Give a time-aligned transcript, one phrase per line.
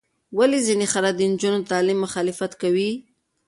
[0.37, 2.89] ولې ځینې خلک د نجونو د تعلیم مخالفت کوي؟